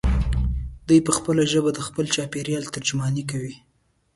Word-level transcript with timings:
دی 0.87 0.99
په 1.05 1.11
خپله 1.17 1.43
ژبه 1.51 1.71
د 1.73 1.79
خپل 1.87 2.05
چاپېریال 2.15 2.65
ترجماني 2.75 3.23
کوي. 3.31 3.55